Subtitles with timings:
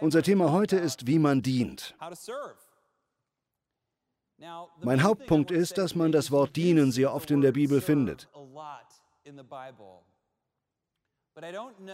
[0.00, 1.94] Unser Thema heute ist, wie man dient.
[4.82, 8.28] Mein Hauptpunkt ist, dass man das Wort dienen sehr oft in der Bibel findet.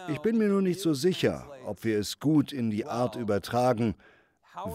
[0.08, 3.94] Ich bin mir nur nicht so sicher, ob wir es gut in die Art übertragen,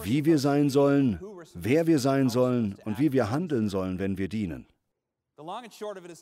[0.02, 1.20] wie wir sein sollen,
[1.54, 4.66] wer wir sein sollen und wie wir handeln sollen, wenn wir dienen.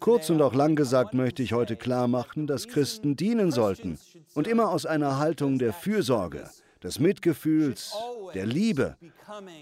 [0.01, 3.99] Kurz und auch lang gesagt möchte ich heute klar machen, dass Christen dienen sollten
[4.35, 6.51] und immer aus einer Haltung der Fürsorge,
[6.83, 7.95] des Mitgefühls,
[8.35, 8.97] der Liebe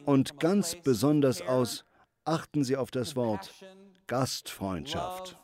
[0.05, 1.85] und ganz besonders aus,
[2.25, 3.53] achten Sie auf das Wort,
[4.07, 5.39] Gastfreundschaft.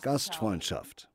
[0.00, 1.08] Gastfreundschaft.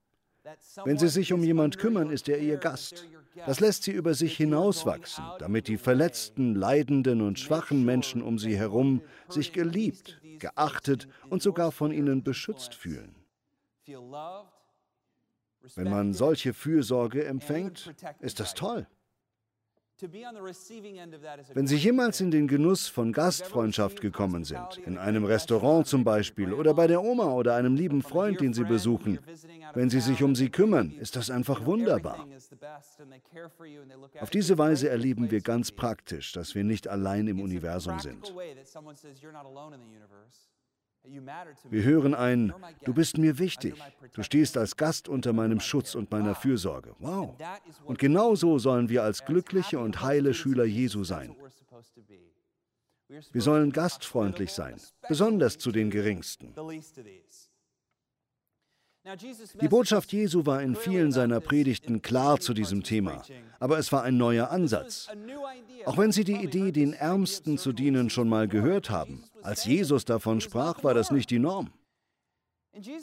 [0.86, 3.06] Wenn Sie sich um jemand kümmern, ist er Ihr Gast.
[3.46, 8.58] Das lässt Sie über sich hinauswachsen, damit die verletzten, leidenden und schwachen Menschen um Sie
[8.58, 13.16] herum sich geliebt, geachtet und sogar von Ihnen beschützt fühlen.
[15.76, 18.88] Wenn man solche Fürsorge empfängt, ist das toll.
[21.54, 26.54] Wenn Sie jemals in den Genuss von Gastfreundschaft gekommen sind, in einem Restaurant zum Beispiel
[26.54, 29.18] oder bei der Oma oder einem lieben Freund, den Sie besuchen,
[29.74, 32.28] wenn Sie sich um sie kümmern, ist das einfach wunderbar.
[34.20, 38.34] Auf diese Weise erleben wir ganz praktisch, dass wir nicht allein im Universum sind.
[41.70, 43.76] Wir hören ein, du bist mir wichtig,
[44.14, 46.96] du stehst als Gast unter meinem Schutz und meiner Fürsorge.
[47.00, 47.36] Wow.
[47.86, 51.36] Und genau so sollen wir als glückliche und heile Schüler Jesu sein.
[53.32, 54.76] Wir sollen gastfreundlich sein,
[55.08, 56.54] besonders zu den Geringsten.
[59.62, 63.24] Die Botschaft Jesu war in vielen seiner Predigten klar zu diesem Thema,
[63.58, 65.08] aber es war ein neuer Ansatz.
[65.86, 70.04] Auch wenn Sie die Idee, den Ärmsten zu dienen, schon mal gehört haben, als Jesus
[70.04, 71.72] davon sprach, war das nicht die Norm.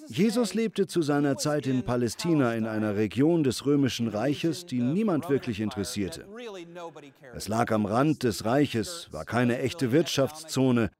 [0.09, 5.31] Jesus lebte zu seiner Zeit in Palästina in einer Region des römischen Reiches, die niemand
[5.31, 6.27] wirklich interessierte.
[7.35, 10.91] Es lag am Rand des Reiches, war keine echte Wirtschaftszone,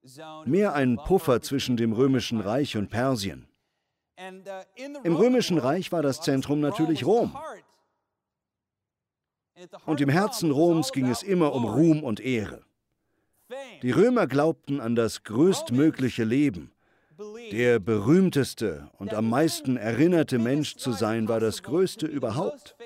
[0.47, 3.47] mehr ein Puffer zwischen dem römischen Reich und Persien.
[5.05, 7.37] Im römischen Reich war das Zentrum natürlich Rom.
[9.85, 12.63] Und im Herzen Roms ging es immer um Ruhm und Ehre.
[13.83, 16.71] Die Römer glaubten an das größtmögliche Leben.
[17.53, 22.77] Der berühmteste und am meisten erinnerte Mensch zu sein, war das Größte überhaupt.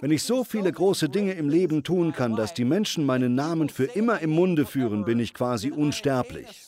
[0.00, 3.68] Wenn ich so viele große Dinge im Leben tun kann, dass die Menschen meinen Namen
[3.68, 6.66] für immer im Munde führen, bin ich quasi unsterblich.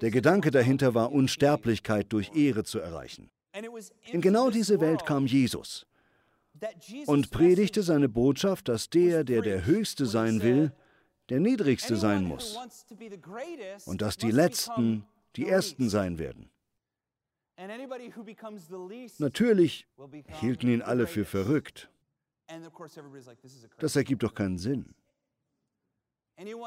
[0.00, 3.30] Der Gedanke dahinter war, Unsterblichkeit durch Ehre zu erreichen.
[4.12, 5.87] In genau diese Welt kam Jesus
[7.06, 10.72] und predigte seine Botschaft, dass der, der der Höchste sein will,
[11.28, 12.56] der Niedrigste sein muss
[13.86, 15.04] und dass die Letzten
[15.36, 16.50] die Ersten sein werden.
[19.18, 19.86] Natürlich
[20.40, 21.90] hielten ihn alle für verrückt.
[23.78, 24.94] Das ergibt doch keinen Sinn.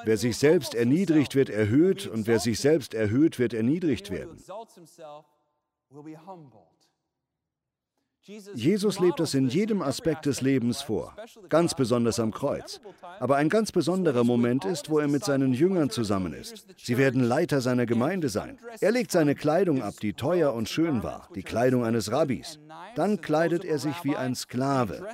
[0.04, 4.38] Wer sich selbst erniedrigt, wird erhöht, und wer sich selbst erhöht, wird erniedrigt werden.
[8.24, 11.16] Jesus lebt das in jedem Aspekt des Lebens vor,
[11.50, 12.80] ganz besonders am Kreuz.
[13.20, 16.68] Aber ein ganz besonderer Moment ist, wo er mit seinen Jüngern zusammen ist.
[16.78, 18.60] Sie werden Leiter seiner Gemeinde sein.
[18.80, 22.60] Er legt seine Kleidung ab, die teuer und schön war, die Kleidung eines Rabbis.
[22.96, 25.08] Dann kleidet er sich wie ein Sklave.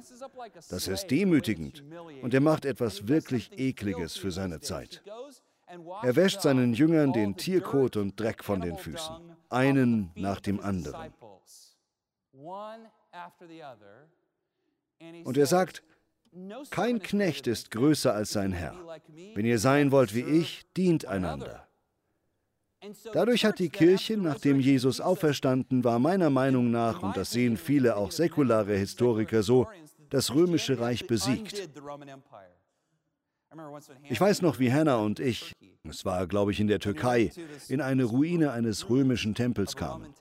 [0.70, 1.84] Das ist demütigend
[2.22, 5.02] und er macht etwas wirklich Ekliges für seine Zeit.
[6.04, 9.16] Er wäscht seinen Jüngern den Tierkot und Dreck von den Füßen,
[9.50, 11.14] einen nach dem anderen.
[15.24, 15.84] Und er sagt,
[16.70, 18.76] kein Knecht ist größer als sein Herr.
[19.34, 21.68] Wenn ihr sein wollt wie ich, dient einander.
[23.14, 27.98] Dadurch hat die Kirche, nachdem Jesus auferstanden war, meiner Meinung nach, und das sehen viele
[27.98, 29.68] auch säkulare Historiker so,
[30.10, 31.70] das römische Reich besiegt.
[34.04, 37.32] Ich weiß noch, wie Hannah und ich, es war, glaube ich, in der Türkei,
[37.68, 40.14] in eine Ruine eines römischen Tempels kamen.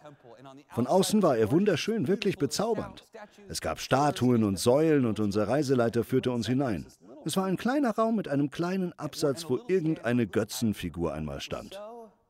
[0.68, 3.04] Von außen war er wunderschön, wirklich bezaubernd.
[3.48, 6.86] Es gab Statuen und Säulen und unser Reiseleiter führte uns hinein.
[7.24, 11.80] Es war ein kleiner Raum mit einem kleinen Absatz, wo irgendeine Götzenfigur einmal stand.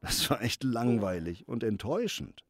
[0.01, 2.43] Das war echt langweilig und enttäuschend.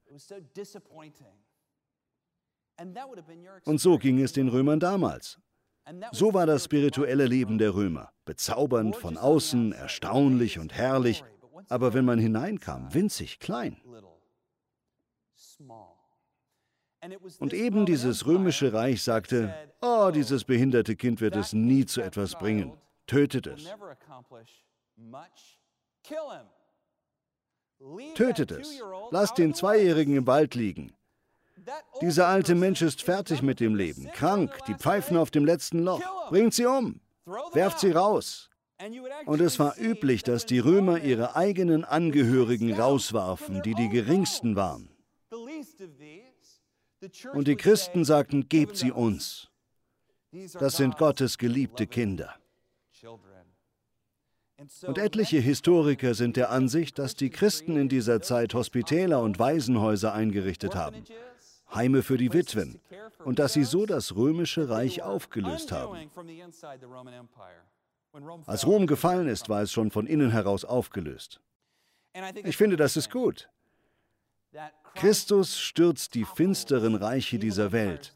[3.65, 5.39] Und so ging es den Römern damals.
[6.13, 8.11] So war das spirituelle Leben der Römer.
[8.25, 11.25] Bezaubernd von außen, erstaunlich und herrlich,
[11.69, 13.77] aber wenn man hineinkam, winzig klein.
[17.39, 22.35] Und eben dieses römische Reich sagte, oh, dieses behinderte Kind wird es nie zu etwas
[22.35, 22.73] bringen.
[23.07, 23.65] Tötet es.
[28.15, 28.83] Tötet es.
[29.11, 30.93] Lasst den Zweijährigen im Wald liegen.
[32.01, 36.03] Dieser alte Mensch ist fertig mit dem Leben, krank, die Pfeifen auf dem letzten Loch.
[36.29, 37.01] Bringt sie um.
[37.53, 38.51] Werft sie raus.
[39.25, 44.96] Und es war üblich, dass die Römer ihre eigenen Angehörigen rauswarfen, die die geringsten waren.
[47.33, 49.49] Und die Christen sagten, gebt sie uns.
[50.59, 52.35] Das sind Gottes geliebte Kinder.
[54.87, 60.15] Und etliche Historiker sind der Ansicht, dass die Christen in dieser Zeit Hospitäler und Waisenhäuser
[60.15, 61.05] eingerichtet haben,
[61.75, 62.81] Heime für die Witwen,
[63.25, 66.11] und dass sie so das römische Reich aufgelöst haben.
[68.47, 71.41] Als Rom gefallen ist, war es schon von innen heraus aufgelöst.
[72.45, 73.51] Ich finde, das ist gut.
[74.95, 78.15] Christus stürzt die finsteren Reiche dieser Welt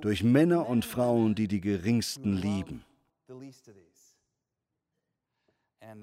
[0.00, 2.84] durch Männer und Frauen, die die Geringsten lieben.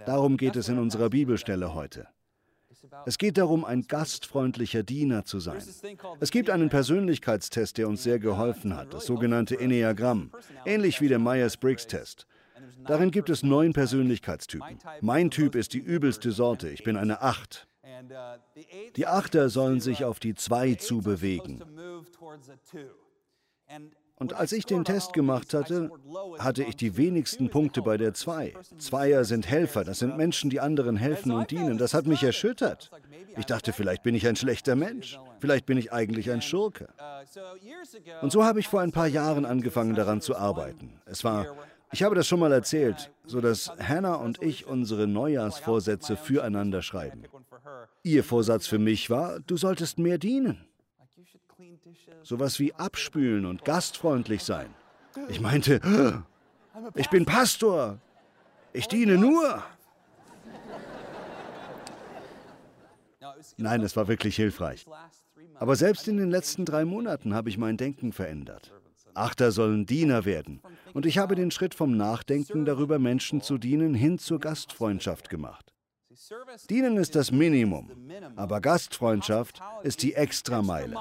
[0.06, 2.07] Darum geht es in unserer Bibelstelle heute.
[3.06, 5.62] Es geht darum, ein gastfreundlicher Diener zu sein.
[6.19, 10.31] Es gibt einen Persönlichkeitstest, der uns sehr geholfen hat, das sogenannte Enneagramm,
[10.65, 12.27] ähnlich wie der Myers-Briggs-Test.
[12.86, 14.80] Darin gibt es neun Persönlichkeitstypen.
[15.01, 17.68] Mein Typ ist die übelste Sorte, ich bin eine Acht.
[18.95, 21.63] Die Achter sollen sich auf die Zwei zubewegen.
[24.21, 25.89] Und als ich den Test gemacht hatte,
[26.38, 28.53] hatte ich die wenigsten Punkte bei der 2.
[28.77, 31.80] Zweier sind Helfer, das sind Menschen, die anderen helfen und dienen.
[31.80, 32.92] Das hat mich erschüttert.
[33.36, 35.18] Ich dachte, vielleicht bin ich ein schlechter Mensch.
[35.39, 36.88] Vielleicht bin ich eigentlich ein Schurke.
[38.21, 41.01] Und so habe ich vor ein paar Jahren angefangen daran zu arbeiten.
[41.06, 41.47] Es war,
[41.91, 47.23] ich habe das schon mal erzählt, so dass Hannah und ich unsere Neujahrsvorsätze füreinander schreiben.
[48.03, 50.65] Ihr Vorsatz für mich war, du solltest mehr dienen.
[52.23, 54.73] Sowas wie abspülen und gastfreundlich sein.
[55.29, 56.23] Ich meinte,
[56.95, 57.99] ich bin Pastor.
[58.73, 59.63] Ich diene nur.
[63.57, 64.85] Nein, es war wirklich hilfreich.
[65.55, 68.71] Aber selbst in den letzten drei Monaten habe ich mein Denken verändert.
[69.13, 70.61] Achter sollen Diener werden.
[70.93, 75.73] Und ich habe den Schritt vom Nachdenken darüber, Menschen zu dienen, hin zur Gastfreundschaft gemacht.
[76.69, 77.89] Dienen ist das Minimum,
[78.35, 80.95] aber Gastfreundschaft ist die Extrameile.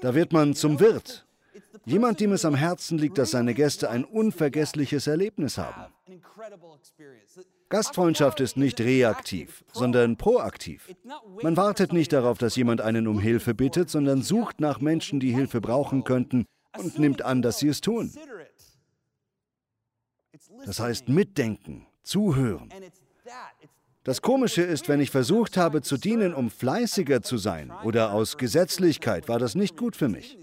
[0.00, 1.26] Da wird man zum Wirt.
[1.84, 5.92] Jemand, dem es am Herzen liegt, dass seine Gäste ein unvergessliches Erlebnis haben.
[7.68, 10.94] Gastfreundschaft ist nicht reaktiv, sondern proaktiv.
[11.42, 15.32] Man wartet nicht darauf, dass jemand einen um Hilfe bittet, sondern sucht nach Menschen, die
[15.32, 16.46] Hilfe brauchen könnten
[16.78, 18.12] und nimmt an, dass sie es tun.
[20.64, 22.70] Das heißt mitdenken, zuhören.
[24.04, 28.38] Das Komische ist, wenn ich versucht habe zu dienen, um fleißiger zu sein oder aus
[28.38, 30.38] Gesetzlichkeit, war das nicht gut für mich.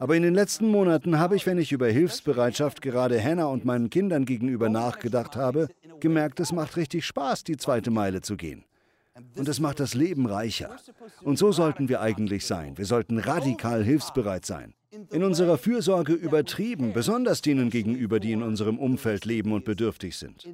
[0.00, 3.88] Aber in den letzten Monaten habe ich, wenn ich über Hilfsbereitschaft gerade Hannah und meinen
[3.88, 5.68] Kindern gegenüber nachgedacht habe,
[6.00, 8.64] gemerkt, es macht richtig Spaß, die zweite Meile zu gehen.
[9.36, 10.76] Und es macht das Leben reicher.
[11.22, 12.78] Und so sollten wir eigentlich sein.
[12.78, 14.74] Wir sollten radikal hilfsbereit sein.
[15.10, 20.46] In unserer Fürsorge übertrieben, besonders denen gegenüber, die in unserem Umfeld leben und bedürftig sind.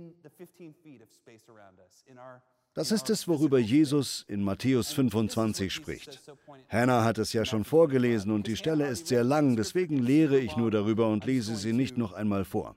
[2.74, 6.20] Das ist es, worüber Jesus in Matthäus 25 spricht.
[6.68, 10.56] Hannah hat es ja schon vorgelesen und die Stelle ist sehr lang, deswegen lehre ich
[10.56, 12.76] nur darüber und lese sie nicht noch einmal vor.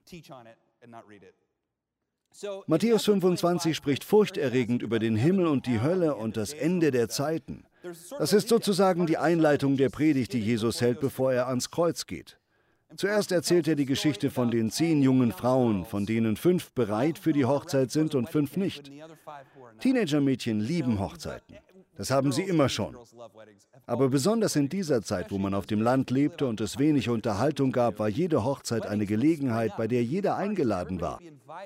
[2.67, 7.65] Matthäus 25 spricht furchterregend über den Himmel und die Hölle und das Ende der Zeiten.
[8.17, 12.38] Das ist sozusagen die Einleitung der Predigt, die Jesus hält, bevor er ans Kreuz geht.
[12.97, 17.31] Zuerst erzählt er die Geschichte von den zehn jungen Frauen, von denen fünf bereit für
[17.31, 18.91] die Hochzeit sind und fünf nicht.
[19.79, 21.57] Teenagermädchen lieben Hochzeiten.
[21.97, 22.97] Das haben sie immer schon.
[23.85, 27.71] Aber besonders in dieser Zeit, wo man auf dem Land lebte und es wenig Unterhaltung
[27.71, 31.19] gab, war jede Hochzeit eine Gelegenheit, bei der jeder eingeladen war.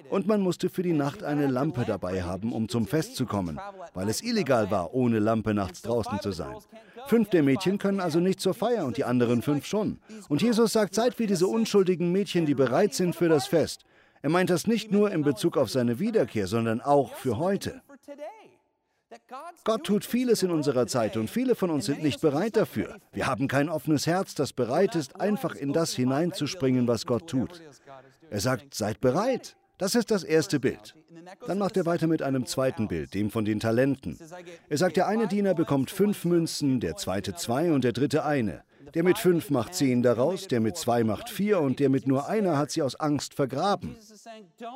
[0.10, 3.60] Und man musste für die Nacht eine Lampe dabei haben, um zum Fest zu kommen,
[3.94, 6.56] weil es illegal war, ohne Lampe nachts draußen zu sein.
[7.08, 10.00] Fünf der Mädchen können also nicht zur Feier und die anderen fünf schon.
[10.28, 13.86] Und Jesus sagt, seid wie diese unschuldigen Mädchen, die bereit sind für das Fest.
[14.22, 17.84] Er meint das nicht nur in Bezug auf seine Wiederkehr, sondern auch für heute.
[19.64, 22.98] Gott tut vieles in unserer Zeit und viele von uns sind nicht bereit dafür.
[23.14, 27.62] Wir haben kein offenes Herz, das bereit ist, einfach in das hineinzuspringen, was Gott tut.
[28.30, 29.56] Er sagt, seid bereit.
[29.78, 30.96] Das ist das erste Bild.
[31.48, 34.18] Dann macht er weiter mit einem zweiten Bild, dem von den Talenten.
[34.70, 38.64] Er sagt, der eine Diener bekommt fünf Münzen, der zweite zwei und der dritte eine.
[38.94, 42.28] Der mit fünf macht zehn daraus, der mit zwei macht vier und der mit nur
[42.28, 43.96] einer hat sie aus Angst vergraben.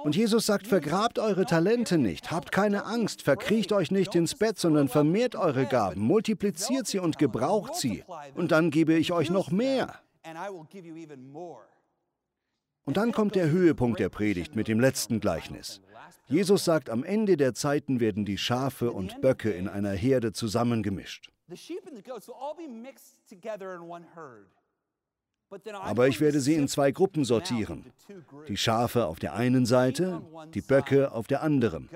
[0.03, 4.57] Und Jesus sagt, vergrabt eure Talente nicht, habt keine Angst, verkriecht euch nicht ins Bett,
[4.57, 8.03] sondern vermehrt eure Gaben, multipliziert sie und gebraucht sie.
[8.35, 9.99] Und dann gebe ich euch noch mehr.
[12.85, 15.81] Und dann kommt der Höhepunkt der Predigt mit dem letzten Gleichnis.
[16.27, 21.31] Jesus sagt, am Ende der Zeiten werden die Schafe und Böcke in einer Herde zusammengemischt.
[25.81, 27.91] Aber ich werde sie in zwei Gruppen sortieren.
[28.47, 30.21] Die Schafe auf der einen Seite,
[30.53, 31.89] die Böcke auf der anderen.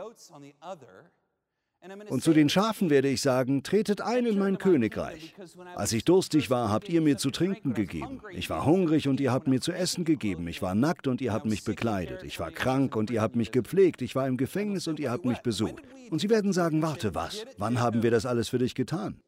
[2.09, 5.35] Und zu den Schafen werde ich sagen, tretet ein in mein Königreich.
[5.75, 8.21] Als ich durstig war, habt ihr mir zu trinken gegeben.
[8.31, 10.47] Ich war hungrig und ihr habt mir zu essen gegeben.
[10.47, 12.23] Ich war nackt und ihr habt mich bekleidet.
[12.23, 14.01] Ich war krank und ihr habt mich gepflegt.
[14.01, 15.83] Ich war im Gefängnis und ihr habt mich besucht.
[16.09, 17.45] Und sie werden sagen, warte, was?
[17.57, 19.19] Wann haben wir das alles für dich getan?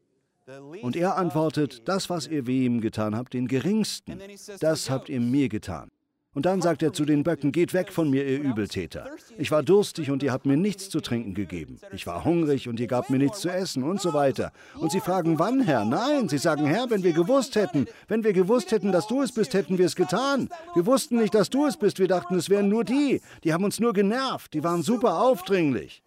[0.81, 4.19] Und er antwortet, das, was ihr wem getan habt, den geringsten,
[4.59, 5.89] das habt ihr mir getan.
[6.35, 9.09] Und dann sagt er zu den Böcken, geht weg von mir, ihr Übeltäter.
[9.37, 11.79] Ich war durstig und ihr habt mir nichts zu trinken gegeben.
[11.93, 14.51] Ich war hungrig und ihr gabt mir nichts zu essen und so weiter.
[14.77, 15.85] Und sie fragen, wann, Herr?
[15.85, 19.31] Nein, sie sagen, Herr, wenn wir gewusst hätten, wenn wir gewusst hätten, dass du es
[19.31, 20.49] bist, hätten wir es getan.
[20.73, 23.21] Wir wussten nicht, dass du es bist, wir dachten, es wären nur die.
[23.45, 26.03] Die haben uns nur genervt, die waren super aufdringlich.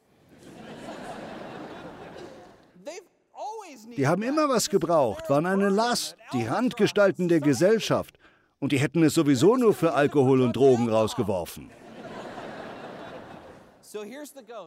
[3.98, 8.16] Die haben immer was gebraucht, waren eine Last, die Randgestalten der Gesellschaft.
[8.60, 11.68] Und die hätten es sowieso nur für Alkohol und Drogen rausgeworfen.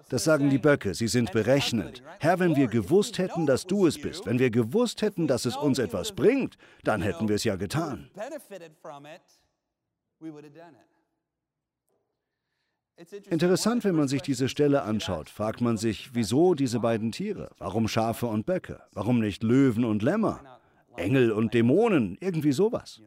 [0.10, 2.04] Das sagen die Böcke, sie sind berechnend.
[2.20, 5.56] Herr, wenn wir gewusst hätten, dass du es bist, wenn wir gewusst hätten, dass es
[5.56, 8.12] uns etwas bringt, dann hätten wir es ja getan.
[13.30, 17.50] Interessant, wenn man sich diese Stelle anschaut, fragt man sich, wieso diese beiden Tiere?
[17.58, 18.82] Warum Schafe und Böcke?
[18.94, 20.42] Warum nicht Löwen und Lämmer?
[20.98, 23.02] Engel und Dämonen, irgendwie sowas.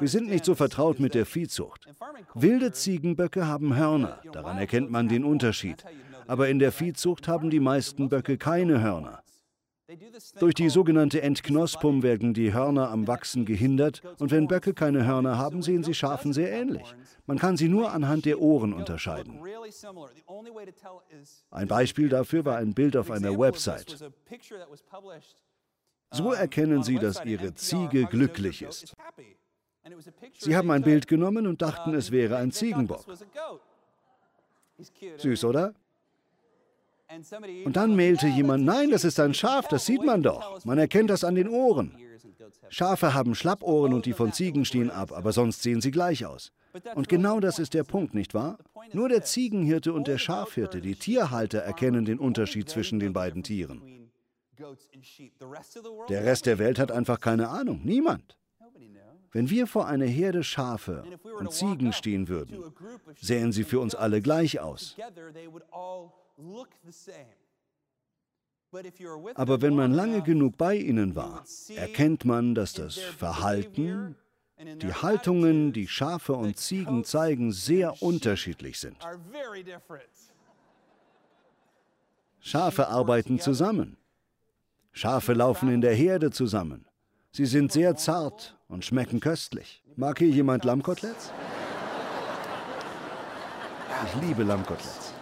[0.00, 1.86] Wir sind nicht so vertraut mit der Viehzucht.
[2.34, 5.84] Wilde Ziegenböcke haben Hörner, daran erkennt man den Unterschied.
[6.26, 9.22] Aber in der Viehzucht haben die meisten Böcke keine Hörner.
[10.38, 15.36] Durch die sogenannte Entknospung werden die Hörner am Wachsen gehindert und wenn Böcke keine Hörner
[15.36, 16.94] haben, sehen sie Schafen sehr ähnlich.
[17.26, 19.40] Man kann sie nur anhand der Ohren unterscheiden.
[21.50, 23.98] Ein Beispiel dafür war ein Bild auf einer Website.
[26.10, 28.94] So erkennen Sie, dass Ihre Ziege glücklich ist.
[30.38, 33.04] Sie haben ein Bild genommen und dachten, es wäre ein Ziegenbock.
[35.18, 35.74] Süß, oder?
[37.64, 40.64] Und dann mailte jemand, nein, das ist ein Schaf, das sieht man doch.
[40.64, 41.96] Man erkennt das an den Ohren.
[42.68, 46.52] Schafe haben Schlappohren und die von Ziegen stehen ab, aber sonst sehen sie gleich aus.
[46.94, 48.58] Und genau das ist der Punkt, nicht wahr?
[48.92, 54.10] Nur der Ziegenhirte und der Schafhirte, die Tierhalter, erkennen den Unterschied zwischen den beiden Tieren.
[56.08, 58.36] Der Rest der Welt hat einfach keine Ahnung, niemand.
[59.32, 61.04] Wenn wir vor einer Herde Schafe
[61.38, 62.72] und Ziegen stehen würden,
[63.20, 64.96] sähen sie für uns alle gleich aus.
[69.34, 71.44] Aber wenn man lange genug bei ihnen war,
[71.76, 74.16] erkennt man, dass das Verhalten,
[74.58, 78.96] die Haltungen, die Schafe und Ziegen zeigen, sehr unterschiedlich sind.
[82.40, 83.96] Schafe arbeiten zusammen.
[84.92, 86.86] Schafe laufen in der Herde zusammen.
[87.32, 89.82] Sie sind sehr zart und schmecken köstlich.
[89.96, 91.32] Mag hier jemand Lammkoteletts?
[94.06, 95.13] Ich liebe Lammkoteletts.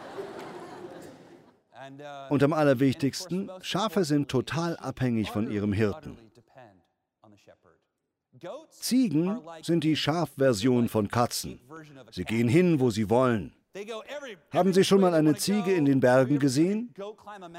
[2.31, 6.17] Und am allerwichtigsten, Schafe sind total abhängig von ihrem Hirten.
[8.71, 11.61] Ziegen sind die Schafversion von Katzen.
[12.11, 13.55] Sie gehen hin, wo sie wollen.
[14.51, 16.93] Haben Sie schon mal eine Ziege in den Bergen gesehen?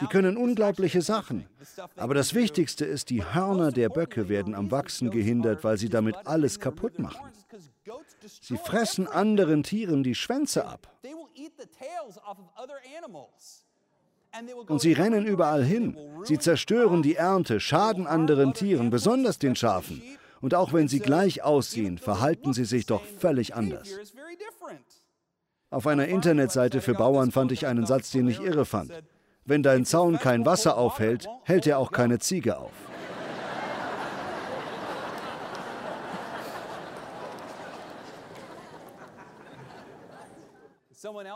[0.01, 1.47] Die können unglaubliche Sachen.
[1.95, 6.15] Aber das Wichtigste ist, die Hörner der Böcke werden am Wachsen gehindert, weil sie damit
[6.25, 7.31] alles kaputt machen.
[8.41, 10.87] Sie fressen anderen Tieren die Schwänze ab.
[14.67, 15.97] Und sie rennen überall hin.
[16.23, 20.01] Sie zerstören die Ernte, schaden anderen Tieren, besonders den Schafen.
[20.41, 23.89] Und auch wenn sie gleich aussehen, verhalten sie sich doch völlig anders.
[25.69, 28.91] Auf einer Internetseite für Bauern fand ich einen Satz, den ich irre fand.
[29.45, 32.71] Wenn dein Zaun kein Wasser aufhält, hält er auch keine Ziege auf.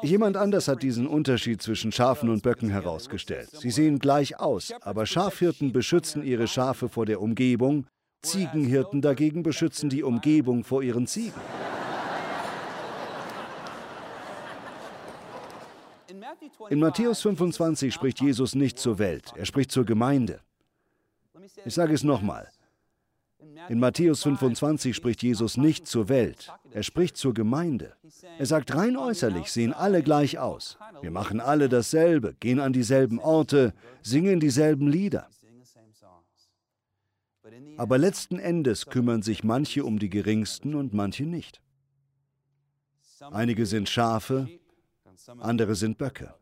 [0.02, 3.50] Jemand anders hat diesen Unterschied zwischen Schafen und Böcken herausgestellt.
[3.52, 7.86] Sie sehen gleich aus, aber Schafhirten beschützen ihre Schafe vor der Umgebung,
[8.22, 11.40] Ziegenhirten dagegen beschützen die Umgebung vor ihren Ziegen.
[16.70, 20.40] In Matthäus 25 spricht Jesus nicht zur Welt, er spricht zur Gemeinde.
[21.66, 22.50] Ich sage es nochmal.
[23.70, 27.94] In Matthäus 25 spricht Jesus nicht zur Welt, er spricht zur Gemeinde.
[28.38, 30.78] Er sagt, rein äußerlich sehen alle gleich aus.
[31.02, 35.28] Wir machen alle dasselbe, gehen an dieselben Orte, singen dieselben Lieder.
[37.78, 41.62] Aber letzten Endes kümmern sich manche um die Geringsten und manche nicht.
[43.32, 44.48] Einige sind Schafe,
[45.40, 46.34] andere sind Böcke.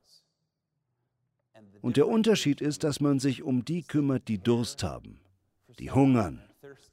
[1.81, 5.19] Und der Unterschied ist, dass man sich um die kümmert, die Durst haben,
[5.79, 6.41] die hungern,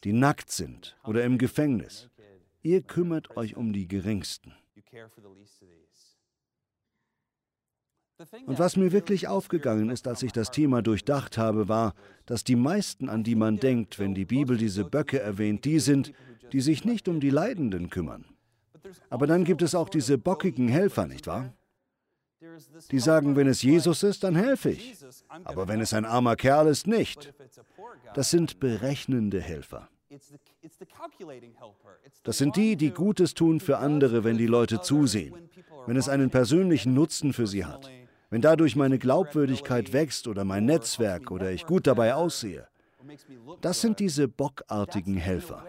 [0.05, 2.09] die nackt sind oder im Gefängnis.
[2.63, 4.55] Ihr kümmert euch um die Geringsten.
[8.47, 11.95] Und was mir wirklich aufgegangen ist, als ich das Thema durchdacht habe, war,
[12.27, 16.13] dass die meisten, an die man denkt, wenn die Bibel diese Böcke erwähnt, die sind,
[16.53, 18.27] die sich nicht um die Leidenden kümmern.
[19.11, 21.55] Aber dann gibt es auch diese bockigen Helfer, nicht wahr?
[22.91, 24.97] Die sagen, wenn es Jesus ist, dann helfe ich.
[25.45, 27.33] Aber wenn es ein armer Kerl ist, nicht.
[28.15, 29.89] Das sind berechnende Helfer.
[32.23, 35.35] Das sind die, die Gutes tun für andere, wenn die Leute zusehen,
[35.87, 37.91] wenn es einen persönlichen Nutzen für sie hat,
[38.31, 42.69] wenn dadurch meine Glaubwürdigkeit wächst oder mein Netzwerk oder ich gut dabei aussehe.
[43.61, 45.65] Das sind diese bockartigen Helfer.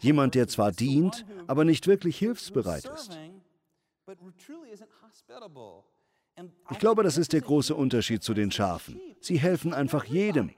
[0.00, 3.18] Jemand, der zwar dient, aber nicht wirklich hilfsbereit ist.
[6.70, 9.00] Ich glaube, das ist der große Unterschied zu den Schafen.
[9.20, 10.50] Sie helfen einfach jedem.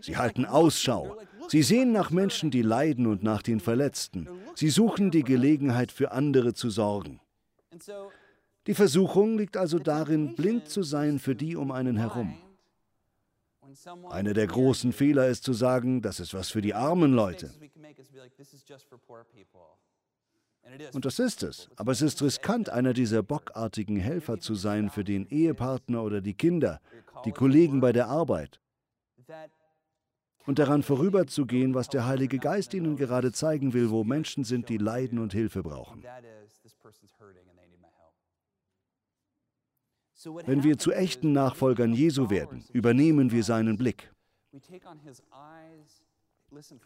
[0.00, 1.16] Sie halten Ausschau.
[1.48, 4.28] Sie sehen nach Menschen, die leiden und nach den Verletzten.
[4.54, 7.20] Sie suchen die Gelegenheit, für andere zu sorgen.
[8.66, 12.36] Die Versuchung liegt also darin, blind zu sein für die um einen herum.
[14.10, 17.52] Einer der großen Fehler ist zu sagen, das ist was für die armen Leute.
[20.94, 21.68] Und das ist es.
[21.76, 26.34] Aber es ist riskant, einer dieser bockartigen Helfer zu sein für den Ehepartner oder die
[26.34, 26.80] Kinder,
[27.24, 28.60] die Kollegen bei der Arbeit.
[30.46, 34.78] Und daran vorüberzugehen, was der Heilige Geist ihnen gerade zeigen will, wo Menschen sind, die
[34.78, 36.02] leiden und Hilfe brauchen.
[40.44, 44.12] Wenn wir zu echten Nachfolgern Jesu werden, übernehmen wir seinen Blick.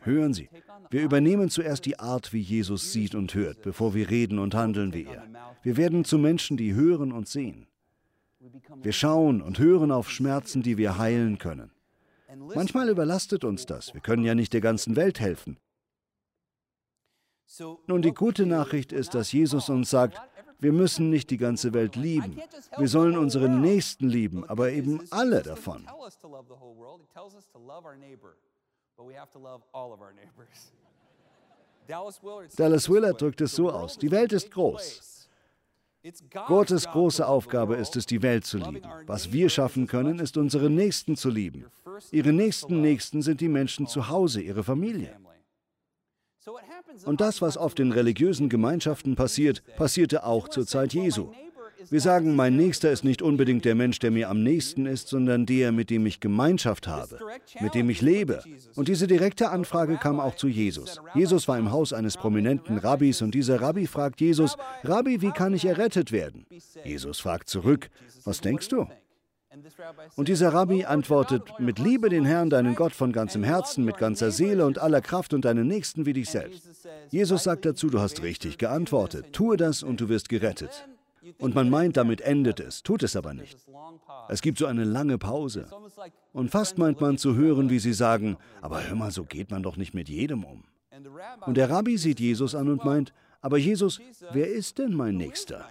[0.02, 0.48] Hören Sie,
[0.90, 4.92] wir übernehmen zuerst die Art, wie Jesus sieht und hört, bevor wir reden und handeln
[4.92, 5.26] wie er.
[5.62, 7.66] Wir werden zu Menschen, die hören und sehen.
[8.82, 11.72] Wir schauen und hören auf Schmerzen, die wir heilen können.
[12.54, 13.92] Manchmal überlastet uns das.
[13.94, 15.58] Wir können ja nicht der ganzen Welt helfen.
[17.86, 20.20] Nun, die gute Nachricht ist, dass Jesus uns sagt,
[20.58, 22.40] wir müssen nicht die ganze Welt lieben.
[22.78, 25.86] Wir sollen unseren Nächsten lieben, aber eben alle davon.
[32.56, 35.28] Dallas Willard drückt es so aus, die Welt ist groß.
[36.46, 38.80] Gottes große Aufgabe ist es, die Welt zu lieben.
[39.06, 41.66] Was wir schaffen können, ist, unsere Nächsten zu lieben.
[42.12, 45.18] Ihre nächsten Nächsten sind die Menschen zu Hause, ihre Familie.
[47.04, 51.32] Und das, was oft in religiösen Gemeinschaften passiert, passierte auch zur Zeit Jesu.
[51.90, 55.46] Wir sagen, mein Nächster ist nicht unbedingt der Mensch, der mir am nächsten ist, sondern
[55.46, 57.18] der, mit dem ich Gemeinschaft habe,
[57.60, 58.42] mit dem ich lebe.
[58.74, 61.00] Und diese direkte Anfrage kam auch zu Jesus.
[61.14, 65.54] Jesus war im Haus eines prominenten Rabbis und dieser Rabbi fragt Jesus, Rabbi, wie kann
[65.54, 66.46] ich errettet werden?
[66.84, 67.90] Jesus fragt zurück,
[68.24, 68.86] was denkst du?
[70.16, 74.30] Und dieser Rabbi antwortet, mit Liebe den Herrn, deinen Gott von ganzem Herzen, mit ganzer
[74.30, 76.68] Seele und aller Kraft und deinen Nächsten wie dich selbst.
[77.10, 80.86] Jesus sagt dazu, du hast richtig geantwortet, tue das und du wirst gerettet.
[81.38, 83.56] Und man meint, damit endet es, tut es aber nicht.
[84.28, 85.68] Es gibt so eine lange Pause.
[86.32, 89.62] Und fast meint man zu hören, wie sie sagen, aber hör mal, so geht man
[89.62, 90.64] doch nicht mit jedem um.
[91.46, 94.00] Und der Rabbi sieht Jesus an und meint, aber Jesus,
[94.32, 95.68] wer ist denn mein Nächster?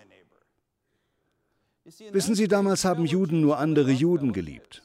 [2.11, 4.81] Wissen Sie, damals haben Juden nur andere Juden geliebt.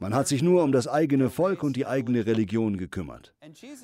[0.00, 3.34] Man hat sich nur um das eigene Volk und die eigene Religion gekümmert.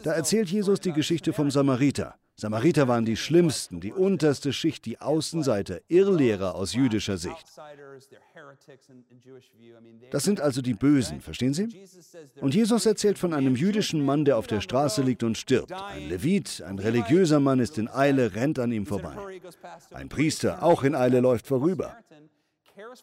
[0.02, 2.16] Da erzählt Jesus die Geschichte vom Samariter.
[2.36, 7.44] Samariter waren die schlimmsten, die unterste Schicht, die Außenseiter, Irrlehrer aus jüdischer Sicht.
[10.10, 11.68] Das sind also die Bösen, verstehen Sie?
[12.40, 15.72] Und Jesus erzählt von einem jüdischen Mann, der auf der Straße liegt und stirbt.
[15.72, 19.16] Ein Levit, ein religiöser Mann ist in Eile, rennt an ihm vorbei.
[19.92, 21.96] Ein Priester, auch in Eile, läuft vorüber.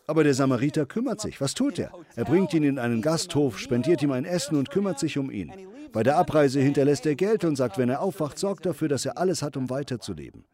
[0.08, 1.40] Aber der Samariter kümmert sich.
[1.42, 1.92] Was tut er?
[2.16, 5.52] Er bringt ihn in einen Gasthof, spendiert ihm ein Essen und kümmert sich um ihn.
[5.92, 9.18] Bei der Abreise hinterlässt er Geld und sagt, wenn er aufwacht, sorgt dafür, dass er
[9.18, 10.46] alles hat, um weiterzuleben.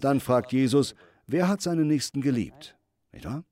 [0.00, 0.94] Dann fragt Jesus,
[1.26, 2.76] wer hat seinen Nächsten geliebt?
[3.12, 3.44] Nicht wahr?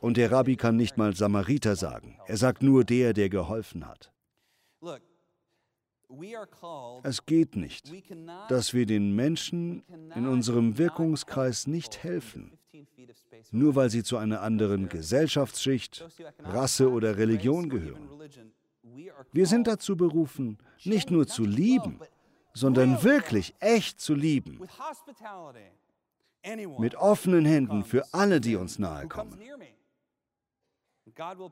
[0.00, 2.18] Und der Rabbi kann nicht mal Samariter sagen.
[2.26, 4.12] Er sagt nur der, der geholfen hat.
[7.02, 7.92] Es geht nicht,
[8.48, 9.82] dass wir den Menschen
[10.14, 12.58] in unserem Wirkungskreis nicht helfen,
[13.50, 16.04] nur weil sie zu einer anderen Gesellschaftsschicht,
[16.40, 18.08] Rasse oder Religion gehören.
[19.32, 22.00] Wir sind dazu berufen, nicht nur zu lieben,
[22.52, 24.60] sondern wirklich echt zu lieben.
[26.78, 29.38] Mit offenen Händen für alle, die uns nahe kommen.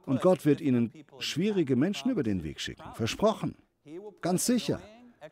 [0.06, 2.84] Und Gott wird ihnen schwierige Menschen über den Weg schicken.
[2.94, 3.54] Versprochen.
[4.20, 4.80] Ganz sicher.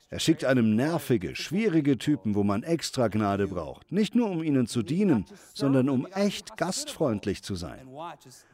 [0.08, 3.90] Er schickt einem nervige, schwierige Typen, wo man extra Gnade braucht.
[3.90, 7.88] Nicht nur, um ihnen zu dienen, sondern um echt gastfreundlich zu sein.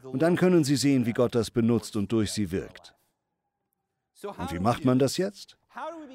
[0.01, 2.95] Und dann können sie sehen, wie Gott das benutzt und durch sie wirkt.
[4.23, 5.57] Und wie macht man das jetzt?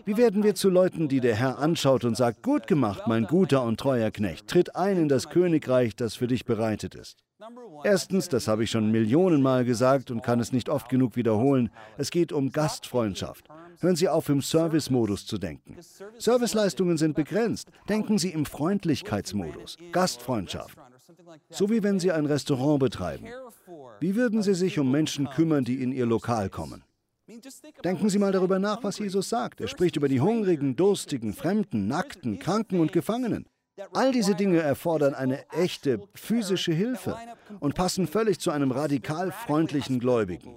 [0.04, 3.62] Wie werden wir zu Leuten, die der Herr anschaut und sagt, gut gemacht, mein guter
[3.62, 7.18] und treuer Knecht, tritt ein in das Königreich, das für dich bereitet ist?
[7.84, 12.10] Erstens, das habe ich schon Millionenmal gesagt und kann es nicht oft genug wiederholen, es
[12.10, 13.46] geht um Gastfreundschaft.
[13.80, 15.76] Hören Sie auf, im Service-Modus zu denken.
[16.18, 17.68] Serviceleistungen sind begrenzt.
[17.88, 20.78] Denken Sie im Freundlichkeitsmodus, Gastfreundschaft.
[21.50, 23.26] So wie wenn Sie ein Restaurant betreiben.
[24.00, 26.84] Wie würden Sie sich um Menschen kümmern, die in Ihr Lokal kommen?
[27.84, 29.60] Denken Sie mal darüber nach, was Jesus sagt.
[29.60, 33.46] Er spricht über die Hungrigen, Durstigen, Fremden, Nackten, Kranken und Gefangenen.
[33.92, 37.16] All diese Dinge erfordern eine echte physische Hilfe
[37.60, 40.56] und passen völlig zu einem radikal freundlichen Gläubigen.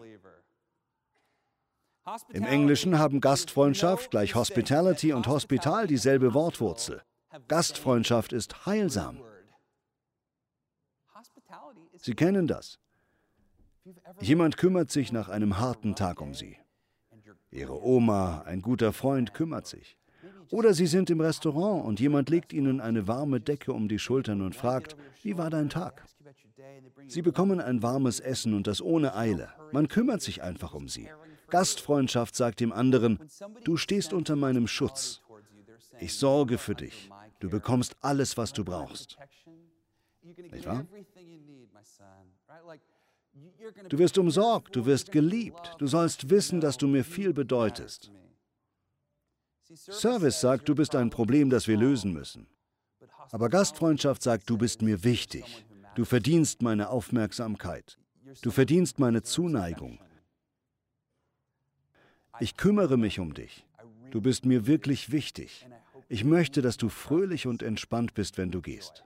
[2.30, 7.01] Im Englischen haben Gastfreundschaft gleich Hospitality und Hospital dieselbe Wortwurzel.
[7.47, 9.21] Gastfreundschaft ist heilsam.
[11.97, 12.80] Sie kennen das.
[14.19, 16.58] Jemand kümmert sich nach einem harten Tag um Sie.
[17.49, 19.97] Ihre Oma, ein guter Freund kümmert sich.
[20.51, 24.41] Oder Sie sind im Restaurant und jemand legt Ihnen eine warme Decke um die Schultern
[24.41, 26.05] und fragt, wie war dein Tag?
[27.07, 29.49] Sie bekommen ein warmes Essen und das ohne Eile.
[29.71, 31.09] Man kümmert sich einfach um Sie.
[31.49, 33.19] Gastfreundschaft sagt dem anderen,
[33.63, 35.21] du stehst unter meinem Schutz.
[35.99, 37.09] Ich sorge für dich.
[37.39, 39.17] Du bekommst alles, was du brauchst.
[40.23, 40.85] Nicht wahr?
[43.89, 48.11] Du wirst umsorgt, du wirst geliebt, du sollst wissen, dass du mir viel bedeutest.
[49.73, 52.47] Service sagt, du bist ein Problem, das wir lösen müssen.
[53.32, 55.65] Aber Gastfreundschaft sagt, du bist mir wichtig.
[55.95, 57.97] Du verdienst meine Aufmerksamkeit.
[58.41, 59.99] Du verdienst meine Zuneigung.
[62.39, 63.65] Ich kümmere mich um dich.
[64.12, 65.67] Du bist mir wirklich wichtig.
[66.10, 69.04] Ich möchte, dass du fröhlich und entspannt bist, wenn du gehst.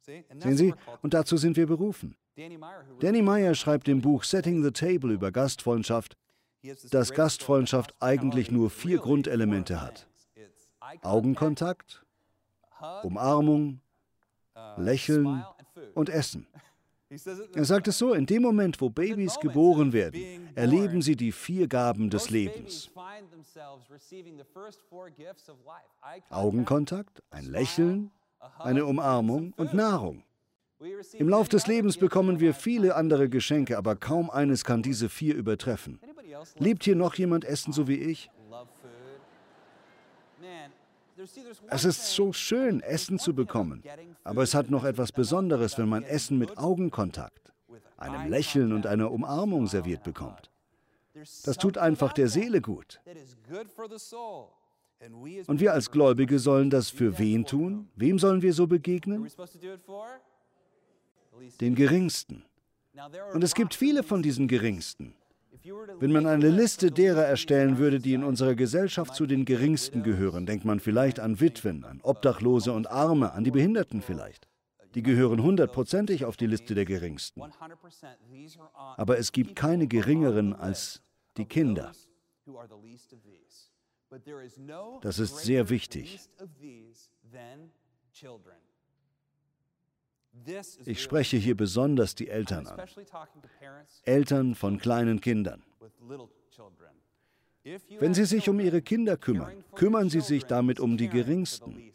[0.00, 2.16] Sehen Sie, und dazu sind wir berufen.
[2.36, 6.16] Danny Meyer schreibt im Buch Setting the Table über Gastfreundschaft,
[6.90, 10.06] dass Gastfreundschaft eigentlich nur vier Grundelemente hat.
[11.02, 12.04] Augenkontakt,
[13.02, 13.80] Umarmung,
[14.76, 15.44] Lächeln
[15.94, 16.46] und Essen.
[17.54, 21.68] Er sagt es so, in dem Moment, wo Babys geboren werden, erleben sie die vier
[21.68, 22.90] Gaben des Lebens.
[26.30, 28.10] Augenkontakt, ein Lächeln,
[28.58, 30.24] eine Umarmung und Nahrung.
[31.12, 35.36] Im Lauf des Lebens bekommen wir viele andere Geschenke, aber kaum eines kann diese vier
[35.36, 36.00] übertreffen.
[36.58, 38.30] Liebt hier noch jemand Essen so wie ich?
[41.68, 43.82] Es ist so schön, Essen zu bekommen,
[44.24, 47.52] aber es hat noch etwas Besonderes, wenn man Essen mit Augenkontakt,
[47.96, 50.50] einem Lächeln und einer Umarmung serviert bekommt.
[51.44, 53.00] Das tut einfach der Seele gut.
[55.46, 57.88] Und wir als Gläubige sollen das für wen tun?
[57.94, 59.28] Wem sollen wir so begegnen?
[61.60, 62.44] Den Geringsten.
[63.32, 65.14] Und es gibt viele von diesen Geringsten.
[65.64, 70.44] Wenn man eine Liste derer erstellen würde, die in unserer Gesellschaft zu den Geringsten gehören,
[70.44, 74.46] denkt man vielleicht an Witwen, an Obdachlose und Arme, an die Behinderten vielleicht.
[74.94, 77.42] Die gehören hundertprozentig auf die Liste der Geringsten.
[78.74, 81.02] Aber es gibt keine geringeren als
[81.38, 81.92] die Kinder.
[85.00, 86.20] Das ist sehr wichtig.
[90.84, 92.80] Ich spreche hier besonders die Eltern an.
[94.04, 95.62] Eltern von kleinen Kindern.
[97.98, 101.90] Wenn Sie sich um Ihre Kinder kümmern, kümmern Sie sich damit um die Geringsten.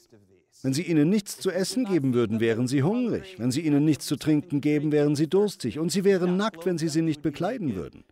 [0.61, 3.39] Wenn Sie ihnen nichts zu essen geben würden, wären sie hungrig.
[3.39, 5.79] Wenn Sie ihnen nichts zu trinken geben, wären sie durstig.
[5.79, 8.03] Und sie wären nackt, wenn Sie sie nicht bekleiden würden.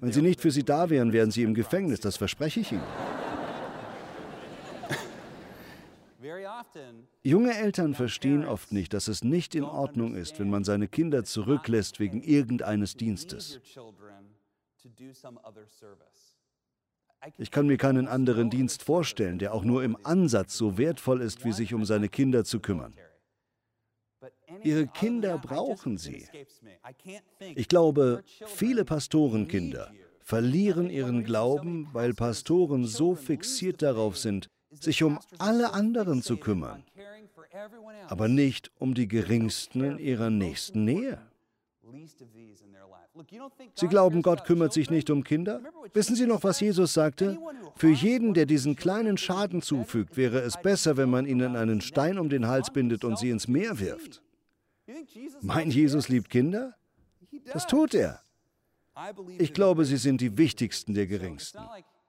[0.00, 2.82] Wenn Sie nicht für sie da wären, wären Sie im Gefängnis, das verspreche ich Ihnen.
[7.24, 11.24] Junge Eltern verstehen oft nicht, dass es nicht in Ordnung ist, wenn man seine Kinder
[11.24, 13.60] zurücklässt wegen irgendeines Dienstes.
[17.38, 21.44] Ich kann mir keinen anderen Dienst vorstellen, der auch nur im Ansatz so wertvoll ist,
[21.44, 22.94] wie sich um seine Kinder zu kümmern.
[24.64, 26.26] Ihre Kinder brauchen sie.
[27.54, 35.18] Ich glaube, viele Pastorenkinder verlieren ihren Glauben, weil Pastoren so fixiert darauf sind, sich um
[35.38, 36.84] alle anderen zu kümmern,
[38.08, 41.20] aber nicht um die geringsten in ihrer nächsten Nähe.
[43.74, 45.60] Sie glauben, Gott kümmert sich nicht um Kinder?
[45.92, 47.38] Wissen Sie noch, was Jesus sagte?
[47.76, 52.18] Für jeden, der diesen kleinen Schaden zufügt, wäre es besser, wenn man ihnen einen Stein
[52.18, 54.22] um den Hals bindet und sie ins Meer wirft.
[55.42, 56.74] Mein Jesus liebt Kinder?
[57.52, 58.20] Das tut er.
[59.38, 61.60] Ich glaube, sie sind die wichtigsten der Geringsten.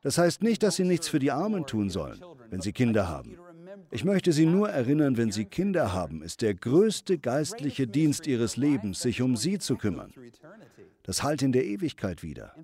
[0.02, 3.38] Das heißt nicht, dass sie nichts für die Armen tun sollen, wenn sie Kinder haben.
[3.92, 8.58] Ich möchte Sie nur erinnern, wenn Sie Kinder haben, ist der größte geistliche Dienst Ihres
[8.58, 10.14] Lebens, sich um sie zu kümmern.
[11.04, 12.56] Das halt in der Ewigkeit wieder.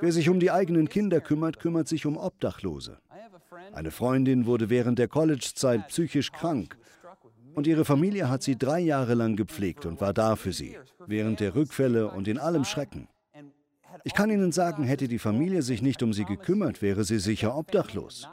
[0.00, 2.98] Wer sich um die eigenen Kinder kümmert, kümmert sich um Obdachlose.
[3.72, 6.76] Eine Freundin wurde während der Collegezeit psychisch krank
[7.54, 11.40] und ihre Familie hat sie drei Jahre lang gepflegt und war da für sie, während
[11.40, 13.08] der Rückfälle und in allem Schrecken.
[14.04, 17.56] Ich kann Ihnen sagen, hätte die Familie sich nicht um sie gekümmert, wäre sie sicher
[17.56, 18.26] obdachlos.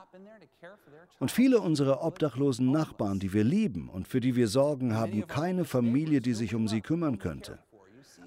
[1.19, 5.65] Und viele unserer obdachlosen Nachbarn, die wir lieben und für die wir sorgen, haben keine
[5.65, 7.60] Familie, die sich um sie kümmern könnte.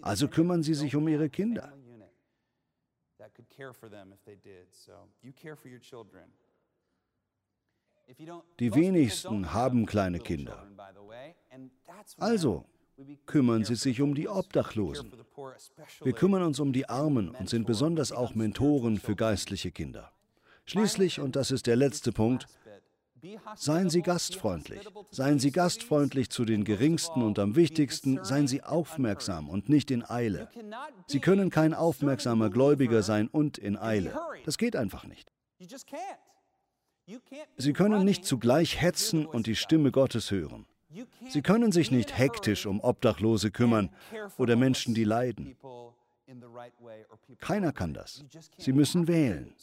[0.02, 1.72] Also kümmern sie sich um ihre Kinder.
[8.59, 10.66] Die wenigsten haben kleine Kinder.
[12.18, 12.66] Also
[13.24, 15.12] kümmern sie sich um die Obdachlosen.
[16.02, 20.12] Wir kümmern uns um die Armen und sind besonders auch Mentoren für geistliche Kinder.
[20.66, 22.46] Schließlich, und das ist der letzte Punkt,
[23.56, 24.80] Seien Sie gastfreundlich.
[25.11, 30.08] Seien Sie gastfreundlich zu den Geringsten und am wichtigsten, seien Sie aufmerksam und nicht in
[30.08, 30.48] Eile.
[31.06, 34.18] Sie können kein aufmerksamer Gläubiger sein und in Eile.
[34.44, 35.30] Das geht einfach nicht.
[37.56, 40.66] Sie können nicht zugleich hetzen und die Stimme Gottes hören.
[41.28, 43.90] Sie können sich nicht hektisch um Obdachlose kümmern
[44.37, 45.56] oder Menschen, die leiden.
[47.40, 48.24] Keiner kann das.
[48.58, 49.54] Sie müssen wählen.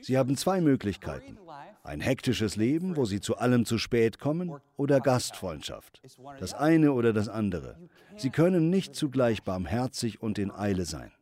[0.00, 1.38] Sie haben zwei Möglichkeiten.
[1.82, 6.02] Ein hektisches Leben, wo Sie zu allem zu spät kommen, oder Gastfreundschaft.
[6.38, 7.78] Das eine oder das andere.
[8.16, 11.12] Sie können nicht zugleich barmherzig und in Eile sein.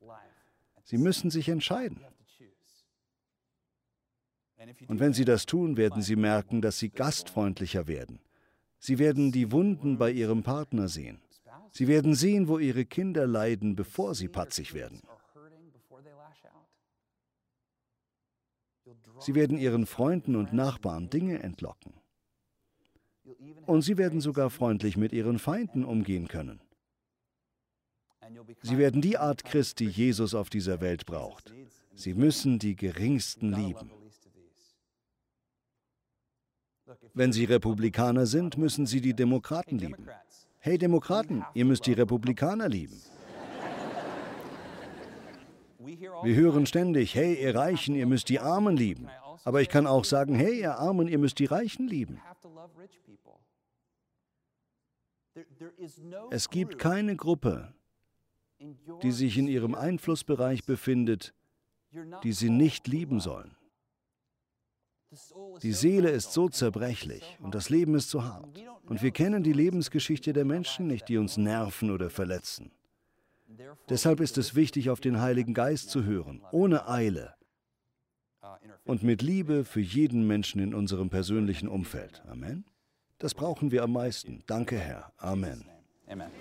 [0.84, 2.04] Sie müssen sich entscheiden.
[4.88, 8.20] Und wenn Sie das tun, werden Sie merken, dass Sie gastfreundlicher werden.
[8.78, 11.20] Sie werden die Wunden bei Ihrem Partner sehen.
[11.70, 15.02] Sie werden sehen, wo Ihre Kinder leiden, bevor sie patzig werden.
[19.20, 21.92] Sie werden ihren Freunden und Nachbarn Dinge entlocken.
[23.66, 26.60] Und sie werden sogar freundlich mit ihren Feinden umgehen können.
[28.62, 31.52] Sie werden die Art Christ, die Jesus auf dieser Welt braucht.
[31.94, 33.90] Sie müssen die Geringsten lieben.
[37.14, 40.08] Wenn Sie Republikaner sind, müssen Sie die Demokraten lieben.
[40.58, 43.00] Hey Demokraten, ihr müsst die Republikaner lieben.
[45.82, 49.08] Wir hören ständig, hey, ihr Reichen, ihr müsst die Armen lieben.
[49.44, 52.20] Aber ich kann auch sagen, hey, ihr Armen, ihr müsst die Reichen lieben.
[56.30, 57.72] Es gibt keine Gruppe,
[59.02, 61.34] die sich in ihrem Einflussbereich befindet,
[62.22, 63.56] die sie nicht lieben sollen.
[65.62, 68.46] Die Seele ist so zerbrechlich und das Leben ist so hart.
[68.86, 72.70] Und wir kennen die Lebensgeschichte der Menschen nicht, die uns nerven oder verletzen.
[73.88, 77.34] Deshalb ist es wichtig, auf den Heiligen Geist zu hören, ohne Eile
[78.84, 82.22] und mit Liebe für jeden Menschen in unserem persönlichen Umfeld.
[82.28, 82.64] Amen.
[83.18, 84.42] Das brauchen wir am meisten.
[84.46, 85.12] Danke, Herr.
[85.18, 85.64] Amen.